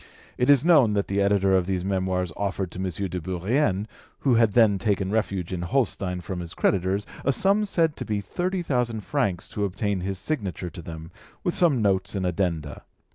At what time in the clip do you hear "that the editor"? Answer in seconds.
0.93-1.53